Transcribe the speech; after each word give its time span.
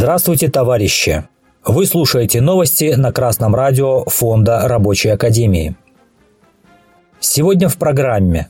Здравствуйте, 0.00 0.48
товарищи! 0.48 1.28
Вы 1.62 1.84
слушаете 1.84 2.40
новости 2.40 2.94
на 2.96 3.12
Красном 3.12 3.54
радио 3.54 4.06
Фонда 4.06 4.66
Рабочей 4.66 5.10
Академии. 5.10 5.76
Сегодня 7.20 7.68
в 7.68 7.76
программе. 7.76 8.48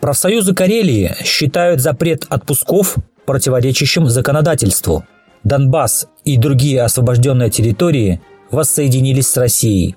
Профсоюзы 0.00 0.52
Карелии 0.52 1.14
считают 1.22 1.80
запрет 1.80 2.26
отпусков 2.28 2.96
противоречащим 3.24 4.08
законодательству. 4.08 5.04
Донбасс 5.44 6.08
и 6.24 6.36
другие 6.36 6.82
освобожденные 6.82 7.48
территории 7.48 8.20
воссоединились 8.50 9.28
с 9.28 9.36
Россией. 9.36 9.94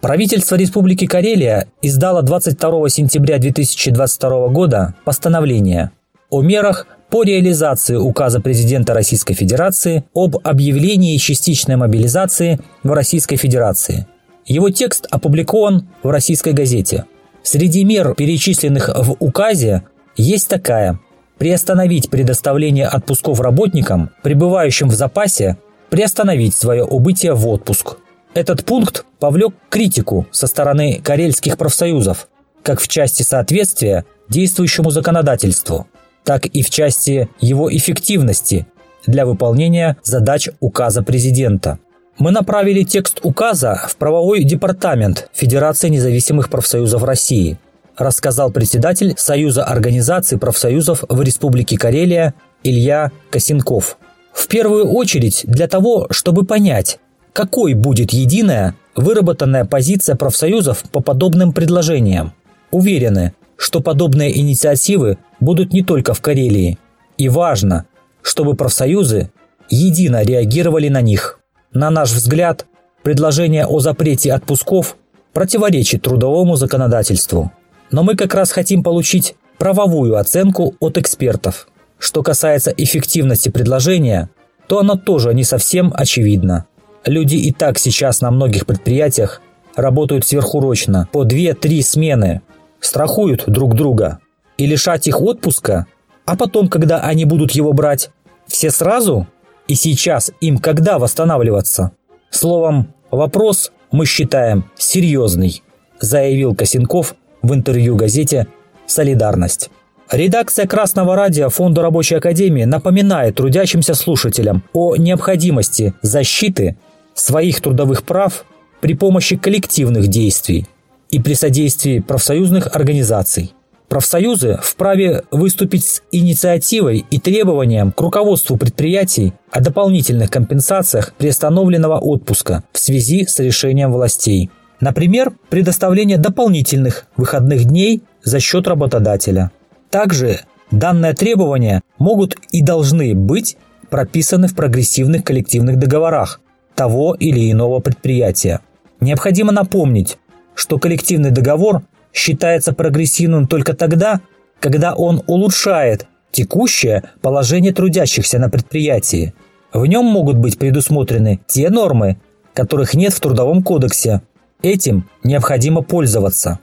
Правительство 0.00 0.56
Республики 0.56 1.06
Карелия 1.06 1.68
издало 1.82 2.22
22 2.22 2.88
сентября 2.88 3.36
2022 3.36 4.48
года 4.48 4.94
постановление 5.04 5.90
о 6.30 6.40
мерах 6.40 6.86
по 7.12 7.24
реализации 7.24 7.96
указа 7.96 8.40
президента 8.40 8.94
Российской 8.94 9.34
Федерации 9.34 10.04
об 10.14 10.38
объявлении 10.44 11.18
частичной 11.18 11.76
мобилизации 11.76 12.58
в 12.82 12.90
Российской 12.90 13.36
Федерации. 13.36 14.06
Его 14.46 14.70
текст 14.70 15.06
опубликован 15.10 15.88
в 16.02 16.08
российской 16.08 16.54
газете. 16.54 17.04
Среди 17.42 17.84
мер, 17.84 18.14
перечисленных 18.14 18.88
в 18.88 19.16
указе, 19.20 19.82
есть 20.16 20.48
такая– 20.48 21.00
приостановить 21.38 22.08
предоставление 22.08 22.86
отпусков 22.86 23.40
работникам, 23.40 24.08
пребывающим 24.22 24.88
в 24.88 24.94
запасе, 24.94 25.58
приостановить 25.90 26.56
свое 26.56 26.82
убытие 26.82 27.34
в 27.34 27.46
отпуск. 27.46 27.98
Этот 28.32 28.64
пункт 28.64 29.04
повлек 29.18 29.52
критику 29.68 30.26
со 30.30 30.46
стороны 30.46 30.98
карельских 31.04 31.58
профсоюзов, 31.58 32.28
как 32.62 32.80
в 32.80 32.88
части 32.88 33.22
соответствия 33.22 34.06
действующему 34.30 34.88
законодательству– 34.88 35.86
так 36.24 36.46
и 36.46 36.62
в 36.62 36.70
части 36.70 37.28
его 37.40 37.74
эффективности 37.74 38.66
для 39.06 39.26
выполнения 39.26 39.96
задач 40.02 40.48
указа 40.60 41.02
президента. 41.02 41.78
Мы 42.18 42.30
направили 42.30 42.82
текст 42.82 43.20
указа 43.22 43.80
в 43.88 43.96
правовой 43.96 44.44
департамент 44.44 45.28
Федерации 45.32 45.88
независимых 45.88 46.50
профсоюзов 46.50 47.02
России, 47.02 47.58
рассказал 47.96 48.50
председатель 48.50 49.14
Союза 49.16 49.64
организаций 49.64 50.38
профсоюзов 50.38 51.04
в 51.08 51.22
Республике 51.22 51.76
Карелия 51.76 52.34
Илья 52.62 53.10
Косенков. 53.30 53.98
В 54.32 54.46
первую 54.46 54.90
очередь 54.92 55.42
для 55.44 55.68
того, 55.68 56.06
чтобы 56.10 56.44
понять, 56.44 56.98
какой 57.32 57.74
будет 57.74 58.12
единая 58.12 58.74
выработанная 58.94 59.64
позиция 59.64 60.16
профсоюзов 60.16 60.82
по 60.92 61.00
подобным 61.00 61.52
предложениям. 61.52 62.34
Уверены, 62.70 63.34
что 63.62 63.80
подобные 63.80 64.36
инициативы 64.36 65.18
будут 65.38 65.72
не 65.72 65.84
только 65.84 66.14
в 66.14 66.20
Карелии. 66.20 66.78
И 67.16 67.28
важно, 67.28 67.86
чтобы 68.20 68.54
профсоюзы 68.56 69.30
едино 69.70 70.24
реагировали 70.24 70.88
на 70.88 71.00
них. 71.00 71.38
На 71.72 71.88
наш 71.88 72.10
взгляд, 72.10 72.66
предложение 73.04 73.66
о 73.66 73.78
запрете 73.78 74.32
отпусков 74.32 74.96
противоречит 75.32 76.02
трудовому 76.02 76.56
законодательству. 76.56 77.52
Но 77.92 78.02
мы 78.02 78.16
как 78.16 78.34
раз 78.34 78.50
хотим 78.50 78.82
получить 78.82 79.36
правовую 79.58 80.16
оценку 80.16 80.74
от 80.80 80.98
экспертов. 80.98 81.68
Что 81.98 82.24
касается 82.24 82.74
эффективности 82.76 83.48
предложения, 83.48 84.28
то 84.66 84.80
оно 84.80 84.96
тоже 84.96 85.34
не 85.34 85.44
совсем 85.44 85.92
очевидно. 85.94 86.66
Люди 87.04 87.36
и 87.36 87.52
так 87.52 87.78
сейчас 87.78 88.22
на 88.22 88.32
многих 88.32 88.66
предприятиях 88.66 89.40
работают 89.76 90.26
сверхурочно, 90.26 91.08
по 91.12 91.24
2-3 91.24 91.82
смены, 91.82 92.42
страхуют 92.82 93.44
друг 93.46 93.74
друга. 93.74 94.18
И 94.58 94.66
лишать 94.66 95.06
их 95.06 95.22
отпуска, 95.22 95.86
а 96.26 96.36
потом, 96.36 96.68
когда 96.68 97.00
они 97.00 97.24
будут 97.24 97.52
его 97.52 97.72
брать, 97.72 98.10
все 98.46 98.70
сразу? 98.70 99.26
И 99.66 99.74
сейчас 99.74 100.30
им 100.40 100.58
когда 100.58 100.98
восстанавливаться? 100.98 101.92
Словом, 102.30 102.92
вопрос 103.10 103.72
мы 103.90 104.04
считаем 104.04 104.70
серьезный, 104.76 105.62
заявил 106.00 106.54
Косенков 106.54 107.14
в 107.40 107.54
интервью 107.54 107.96
газете 107.96 108.46
«Солидарность». 108.86 109.70
Редакция 110.10 110.66
Красного 110.66 111.16
радио 111.16 111.48
Фонда 111.48 111.80
Рабочей 111.80 112.16
Академии 112.16 112.64
напоминает 112.64 113.36
трудящимся 113.36 113.94
слушателям 113.94 114.62
о 114.74 114.96
необходимости 114.96 115.94
защиты 116.02 116.76
своих 117.14 117.62
трудовых 117.62 118.02
прав 118.02 118.44
при 118.80 118.94
помощи 118.94 119.36
коллективных 119.36 120.08
действий 120.08 120.66
и 121.12 121.20
при 121.20 121.34
содействии 121.34 122.00
профсоюзных 122.00 122.74
организаций. 122.74 123.54
Профсоюзы 123.88 124.58
вправе 124.62 125.22
выступить 125.30 125.84
с 125.84 126.02
инициативой 126.10 127.04
и 127.10 127.20
требованием 127.20 127.92
к 127.92 128.00
руководству 128.00 128.56
предприятий 128.56 129.34
о 129.50 129.60
дополнительных 129.60 130.30
компенсациях 130.30 131.12
приостановленного 131.18 131.98
отпуска 131.98 132.64
в 132.72 132.78
связи 132.78 133.26
с 133.26 133.38
решением 133.38 133.92
властей. 133.92 134.50
Например, 134.80 135.32
предоставление 135.50 136.16
дополнительных 136.16 137.06
выходных 137.18 137.64
дней 137.64 138.02
за 138.24 138.40
счет 138.40 138.66
работодателя. 138.66 139.50
Также 139.90 140.40
данные 140.70 141.12
требования 141.12 141.82
могут 141.98 142.38
и 142.50 142.62
должны 142.62 143.14
быть 143.14 143.58
прописаны 143.90 144.48
в 144.48 144.56
прогрессивных 144.56 145.22
коллективных 145.22 145.78
договорах 145.78 146.40
того 146.74 147.14
или 147.14 147.52
иного 147.52 147.80
предприятия. 147.80 148.60
Необходимо 149.02 149.52
напомнить, 149.52 150.16
что 150.54 150.78
коллективный 150.78 151.30
договор 151.30 151.82
считается 152.12 152.72
прогрессивным 152.72 153.46
только 153.46 153.74
тогда, 153.74 154.20
когда 154.60 154.94
он 154.94 155.22
улучшает 155.26 156.06
текущее 156.30 157.04
положение 157.20 157.72
трудящихся 157.72 158.38
на 158.38 158.48
предприятии. 158.48 159.34
В 159.72 159.86
нем 159.86 160.04
могут 160.04 160.36
быть 160.36 160.58
предусмотрены 160.58 161.40
те 161.46 161.70
нормы, 161.70 162.18
которых 162.54 162.94
нет 162.94 163.12
в 163.12 163.20
Трудовом 163.20 163.62
кодексе. 163.62 164.22
Этим 164.62 165.08
необходимо 165.24 165.82
пользоваться. 165.82 166.58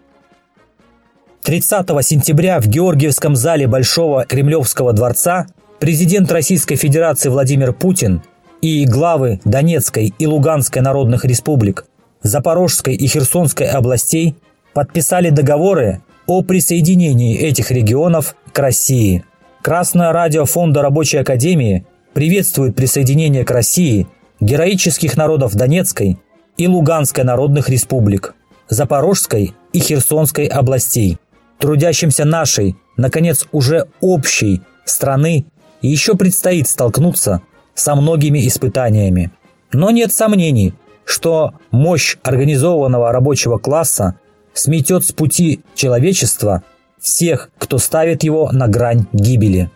30 1.43 1.87
сентября 2.03 2.59
в 2.59 2.67
Георгиевском 2.67 3.35
зале 3.35 3.65
Большого 3.65 4.25
Кремлевского 4.25 4.93
дворца 4.93 5.47
президент 5.79 6.31
Российской 6.31 6.75
Федерации 6.75 7.29
Владимир 7.29 7.73
Путин 7.73 8.21
и 8.61 8.85
главы 8.85 9.39
Донецкой 9.45 10.13
и 10.19 10.27
Луганской 10.27 10.81
народных 10.81 11.25
республик 11.25 11.85
Запорожской 12.21 12.95
и 12.95 13.07
Херсонской 13.07 13.67
областей 13.67 14.35
подписали 14.73 15.29
договоры 15.29 16.01
о 16.27 16.41
присоединении 16.41 17.37
этих 17.37 17.71
регионов 17.71 18.35
к 18.51 18.59
России. 18.59 19.23
Красное 19.61 20.11
радио 20.11 20.45
Фонда 20.45 20.81
Рабочей 20.81 21.17
Академии 21.17 21.85
приветствует 22.13 22.75
присоединение 22.75 23.45
к 23.45 23.51
России 23.51 24.07
героических 24.39 25.17
народов 25.17 25.55
Донецкой 25.55 26.17
и 26.57 26.67
Луганской 26.67 27.23
народных 27.23 27.69
республик, 27.69 28.35
Запорожской 28.67 29.53
и 29.73 29.79
Херсонской 29.79 30.45
областей, 30.45 31.17
трудящимся 31.57 32.25
нашей, 32.25 32.75
наконец, 32.97 33.47
уже 33.51 33.87
общей 34.01 34.61
страны 34.85 35.45
еще 35.81 36.15
предстоит 36.15 36.67
столкнуться 36.67 37.41
со 37.73 37.95
многими 37.95 38.45
испытаниями. 38.47 39.31
Но 39.71 39.89
нет 39.91 40.11
сомнений– 40.11 40.73
что 41.09 41.55
мощь 41.71 42.17
организованного 42.21 43.11
рабочего 43.11 43.57
класса 43.57 44.19
сметет 44.53 45.03
с 45.03 45.11
пути 45.11 45.61
человечества 45.73 46.61
всех, 46.99 47.49
кто 47.57 47.79
ставит 47.79 48.21
его 48.21 48.51
на 48.51 48.67
грань 48.67 49.07
гибели. 49.11 49.71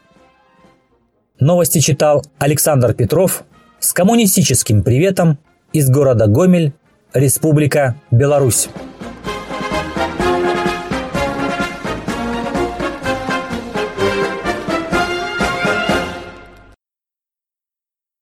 Новости 1.40 1.80
читал 1.80 2.24
Александр 2.38 2.94
Петров 2.94 3.46
с 3.80 3.94
коммунистическим 3.94 4.84
приветом 4.84 5.40
из 5.72 5.90
города 5.90 6.28
Гомель, 6.28 6.72
Республика 7.16 7.96
Беларусь. 8.12 8.70